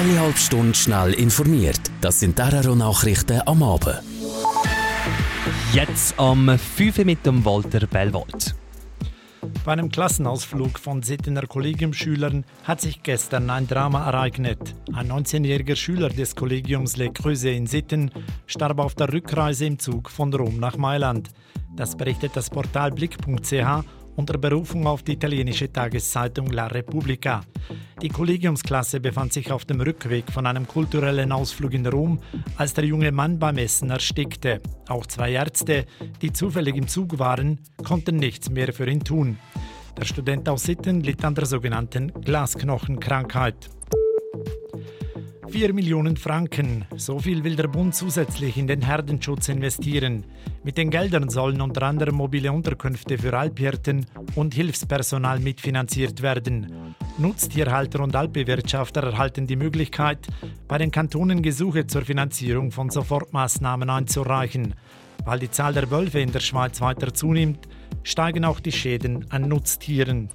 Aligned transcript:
Alle 0.00 0.18
halbe 0.18 0.38
Stunde 0.38 0.74
schnell 0.74 1.12
informiert. 1.12 1.78
Das 2.00 2.20
sind 2.20 2.36
Terror 2.36 2.74
Nachrichten 2.74 3.42
am 3.44 3.62
Abend. 3.62 4.00
Jetzt 5.74 6.18
am 6.18 6.58
5 6.58 7.04
mit 7.04 7.26
dem 7.26 7.44
Walter 7.44 7.86
Bellwald. 7.86 8.54
Bei 9.62 9.72
einem 9.72 9.90
Klassenausflug 9.90 10.78
von 10.78 11.02
Sittener 11.02 11.46
Kollegiumsschülern 11.46 12.46
hat 12.64 12.80
sich 12.80 13.02
gestern 13.02 13.50
ein 13.50 13.68
Drama 13.68 14.06
ereignet. 14.06 14.74
Ein 14.94 15.12
19-jähriger 15.12 15.76
Schüler 15.76 16.08
des 16.08 16.34
Kollegiums 16.34 16.96
Le 16.96 17.12
Creuse 17.12 17.50
in 17.50 17.66
Sitten 17.66 18.10
starb 18.46 18.78
auf 18.78 18.94
der 18.94 19.12
Rückreise 19.12 19.66
im 19.66 19.78
Zug 19.78 20.08
von 20.08 20.32
Rom 20.32 20.58
nach 20.58 20.78
Mailand. 20.78 21.28
Das 21.76 21.94
berichtet 21.94 22.32
das 22.36 22.48
Portal 22.48 22.90
blick.ch 22.90 23.84
unter 24.16 24.38
Berufung 24.38 24.86
auf 24.86 25.02
die 25.02 25.12
italienische 25.12 25.72
Tageszeitung 25.72 26.50
La 26.50 26.66
Repubblica. 26.66 27.42
Die 28.02 28.08
Kollegiumsklasse 28.08 29.00
befand 29.00 29.32
sich 29.32 29.52
auf 29.52 29.64
dem 29.64 29.80
Rückweg 29.80 30.30
von 30.32 30.46
einem 30.46 30.66
kulturellen 30.66 31.32
Ausflug 31.32 31.74
in 31.74 31.86
Rom, 31.86 32.20
als 32.56 32.74
der 32.74 32.84
junge 32.84 33.12
Mann 33.12 33.38
beim 33.38 33.58
Essen 33.58 33.90
erstickte. 33.90 34.60
Auch 34.88 35.06
zwei 35.06 35.32
Ärzte, 35.32 35.86
die 36.22 36.32
zufällig 36.32 36.76
im 36.76 36.88
Zug 36.88 37.18
waren, 37.18 37.58
konnten 37.84 38.16
nichts 38.16 38.50
mehr 38.50 38.72
für 38.72 38.88
ihn 38.88 39.04
tun. 39.04 39.38
Der 39.98 40.04
Student 40.04 40.48
aus 40.48 40.62
Sitten 40.62 41.00
litt 41.00 41.24
an 41.24 41.34
der 41.34 41.46
sogenannten 41.46 42.12
Glasknochenkrankheit. 42.22 43.68
4 45.50 45.72
Millionen 45.74 46.16
Franken. 46.16 46.84
So 46.96 47.18
viel 47.18 47.42
will 47.42 47.56
der 47.56 47.66
Bund 47.66 47.92
zusätzlich 47.94 48.56
in 48.56 48.68
den 48.68 48.82
Herdenschutz 48.82 49.48
investieren. 49.48 50.24
Mit 50.62 50.78
den 50.78 50.90
Geldern 50.90 51.28
sollen 51.28 51.60
unter 51.60 51.82
anderem 51.82 52.14
mobile 52.14 52.52
Unterkünfte 52.52 53.18
für 53.18 53.36
Alphirten 53.36 54.06
und 54.36 54.54
Hilfspersonal 54.54 55.40
mitfinanziert 55.40 56.22
werden. 56.22 56.94
Nutztierhalter 57.18 58.00
und 58.00 58.14
Alpbewirtschafter 58.14 59.02
erhalten 59.02 59.48
die 59.48 59.56
Möglichkeit, 59.56 60.28
bei 60.68 60.78
den 60.78 60.92
Kantonen 60.92 61.42
Gesuche 61.42 61.88
zur 61.88 62.02
Finanzierung 62.02 62.70
von 62.70 62.88
Sofortmaßnahmen 62.88 63.90
einzureichen. 63.90 64.74
Weil 65.24 65.40
die 65.40 65.50
Zahl 65.50 65.74
der 65.74 65.90
Wölfe 65.90 66.20
in 66.20 66.30
der 66.30 66.40
Schweiz 66.40 66.80
weiter 66.80 67.12
zunimmt, 67.12 67.66
steigen 68.04 68.44
auch 68.44 68.60
die 68.60 68.72
Schäden 68.72 69.26
an 69.30 69.48
Nutztieren. 69.48 70.30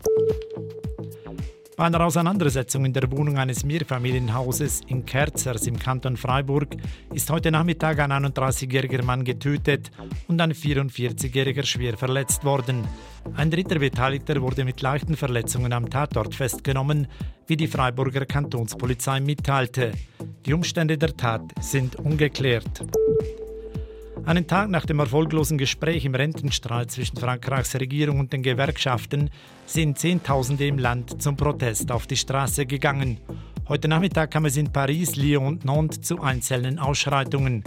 Bei 1.78 1.84
einer 1.84 2.06
Auseinandersetzung 2.06 2.86
in 2.86 2.94
der 2.94 3.12
Wohnung 3.12 3.38
eines 3.38 3.66
Mehrfamilienhauses 3.66 4.80
in 4.88 5.06
Kerzers 5.06 5.68
im 5.68 5.78
Kanton 5.78 6.16
Freiburg 6.16 6.70
ist 7.14 7.30
heute 7.30 7.52
Nachmittag 7.52 8.00
ein 8.00 8.14
31-jähriger 8.14 9.04
Mann 9.04 9.26
getötet 9.26 9.92
und 10.30 10.40
ein 10.40 10.54
44-jähriger 10.54 11.66
schwer 11.66 11.98
verletzt 11.98 12.46
worden. 12.46 12.88
Ein 13.36 13.52
dritter 13.52 13.80
Beteiligter 13.80 14.42
wurde 14.42 14.64
mit 14.64 14.82
leichten 14.82 15.18
Verletzungen 15.18 15.74
am 15.74 15.90
Tatort 15.90 16.34
festgenommen, 16.34 17.08
wie 17.46 17.58
die 17.58 17.68
Freiburger 17.68 18.26
Kantonspolizei 18.26 19.20
mitteilte. 19.20 19.92
Die 20.46 20.54
Umstände 20.54 20.98
der 20.98 21.18
Tat 21.18 21.44
sind 21.60 21.98
ungeklärt. 21.98 22.86
Einen 24.26 24.48
Tag 24.48 24.70
nach 24.70 24.88
dem 24.88 24.98
erfolglosen 24.98 25.60
Gespräch 25.60 26.04
im 26.04 26.16
Rentenstreit 26.16 26.90
zwischen 26.90 27.18
Frankreichs 27.18 27.76
Regierung 27.76 28.20
und 28.20 28.34
den 28.34 28.42
Gewerkschaften 28.42 29.30
sind 29.68 30.00
Zehntausende 30.00 30.66
im 30.66 30.80
Land 30.80 31.22
zum 31.22 31.38
Protest 31.38 31.92
auf 31.92 32.08
die 32.08 32.18
Straße 32.18 32.66
gegangen. 32.66 33.20
Heute 33.70 33.88
Nachmittag 33.88 34.32
kam 34.32 34.46
es 34.46 34.58
in 34.58 34.74
Paris, 34.74 35.16
Lyon 35.16 35.46
und 35.46 35.66
Nantes 35.66 36.02
zu 36.02 36.24
einzelnen 36.24 36.80
Ausschreitungen. 36.80 37.64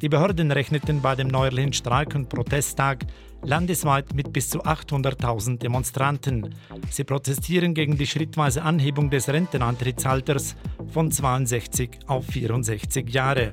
Die 0.00 0.08
Behörden 0.08 0.52
rechneten 0.52 1.02
bei 1.02 1.16
dem 1.16 1.26
neuerlichen 1.26 1.72
Streik- 1.72 2.14
und 2.14 2.28
Protesttag 2.28 3.04
landesweit 3.42 4.14
mit 4.14 4.32
bis 4.32 4.48
zu 4.50 4.62
800.000 4.62 5.58
Demonstranten. 5.58 6.54
Sie 6.88 7.04
protestieren 7.04 7.74
gegen 7.74 7.98
die 7.98 8.06
schrittweise 8.06 8.62
Anhebung 8.62 9.10
des 9.10 9.28
Rentenantrittsalters 9.28 10.54
von 10.88 11.10
62 11.10 11.90
auf 12.06 12.26
64 12.26 13.08
Jahre. 13.08 13.44